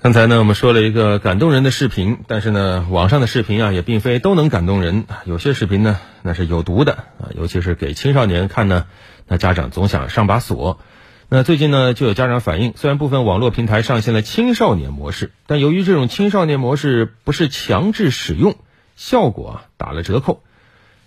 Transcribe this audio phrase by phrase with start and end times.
[0.00, 5.06] 刚才呢，我们说了一个感动人的视频，但是呢，网上的视频啊，也并非都能感动人。
[5.24, 8.86] 有些视频呢，那是有毒的啊，尤其是给青少年看呢，
[9.26, 10.78] 那家长总想上把锁。
[11.28, 18.54] 那最近呢，就有家长反映，虽然部分网络平台上线了青少年模式，但由于这种青少年模式不是强制使用，
[18.94, 20.44] 效果啊打了折扣。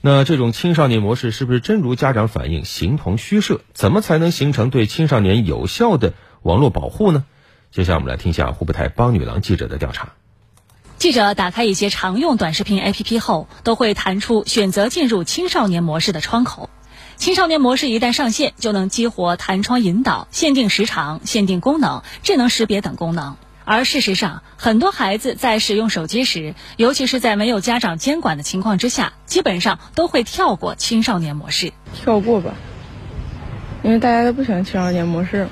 [0.00, 3.60] 那这种青少年模式是不是真如家长反映，形同虚设？
[3.72, 6.12] 怎么才能形成对青少年有效的
[6.42, 7.24] 网络保护呢？
[7.72, 10.08] 接下来我们来听一下湖北台帮女郎记者的调查。
[10.98, 16.68] 记者打开一些常用短视频 APP 后，都会弹出选择进入青少年模式的窗口。
[17.14, 23.36] 青少年模式一旦上线，就能激活弹窗引导、限定时长、限定功能、智能识别等功能。
[23.64, 31.72] 而事实上，很多孩子在使用手机时，尤其是在没有家长监管的情况之下，基本上都会跳过青少年模式。
[31.94, 32.52] 跳过吧，
[33.84, 35.46] 因为大家都不喜欢青少年模式。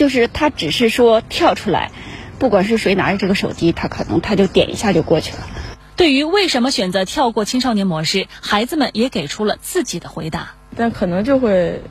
[0.00, 1.90] 就是他只是说跳出来，
[2.38, 5.40] 不管是谁拿着这个手机，他可能他就点一下就过去了。
[5.94, 10.54] 对于为什么选择跳过青少年模式，孩子们也给出了自己的回答。
[10.74, 11.82] 但可能就会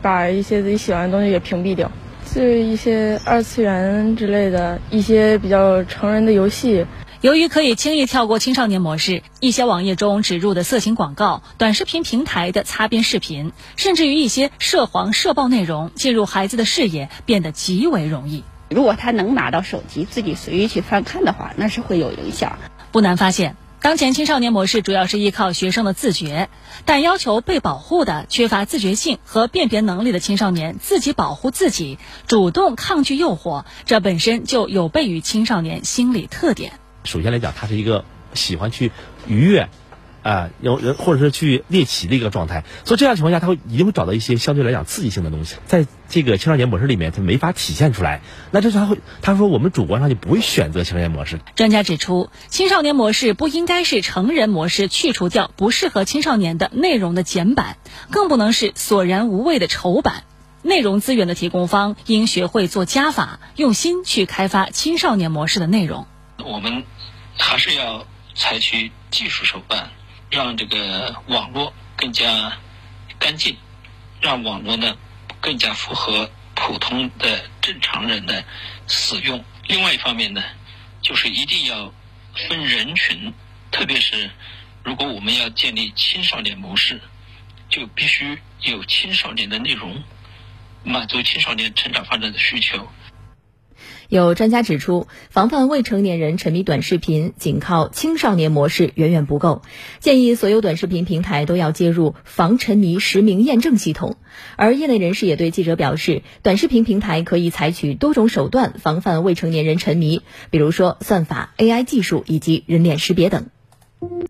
[0.00, 1.92] 把一些自己喜欢的东西给屏蔽掉，
[2.34, 6.86] 就是一些二次元之类的一些比较成人的游戏。
[7.20, 18.44] 由于可以轻易跳过青少年模式，一些网页中植入的色情广告、短视频平台的擦边视频，甚至于一些涉黄涉暴内容进入孩子的视野，变得极为容易。
[18.70, 22.56] 如果他能拿到手机自己随意去翻看的话，那是会有影响。
[22.92, 26.48] 不难发现，当前青少年模式主要是依靠学生的自觉，
[26.84, 36.74] 但要求被保护的缺乏自觉性和辨别能力的青少年自己保护自己，主动抗拒诱惑，这本身就有悖于青少年心理特点。
[37.04, 38.04] 首先来讲，他是一个
[38.34, 38.92] 喜欢去
[39.26, 39.68] 愉悦，
[40.22, 48.20] 啊，有人或者是去猎奇的一个状态，所以这样情况下，他会一定会找到一些相对来讲刺激性的东西，在这个青少年模式里面，他没法体现出来。
[48.50, 51.40] 那这是他会他说我们主观上就不会选择青少年模式。
[51.54, 57.78] 专家指出，青少年模式不应该是成人模式去除掉不适合青少年的内容的简版，
[58.10, 60.24] 更不能是索然无味的丑版。
[60.60, 66.06] 内容资源的提供方应学会做加法，用心去开发青少年模式的内容。
[66.44, 66.82] 我们。
[67.38, 69.90] 还是要采取技术手段，
[70.30, 72.58] 让这个网络更加
[73.18, 73.56] 干净，
[74.20, 74.96] 让网络呢
[75.40, 78.44] 更加符合普通的正常人的
[78.86, 79.42] 使用。
[79.66, 80.42] 另外一方面呢，
[81.00, 81.92] 就是一定要
[82.48, 83.32] 分人群，
[83.70, 84.30] 特别是
[84.82, 87.00] 如果我们要建立青少年模式，
[87.70, 90.02] 就必须有青少年的内容，
[90.84, 92.90] 满足青少年成长发展的需求。
[94.08, 99.60] 有专家指出，防范未成年人沉迷短视频，仅靠青少年模式远远不够。
[100.00, 104.16] 建议所有短视频平台都要接入防沉迷实名验证系统。
[104.56, 113.48] 而业内人士也对记者表示，短视频平台可以采取多种手段防范未成年人沉迷，比如说算法、AI 技术以及人脸识别等。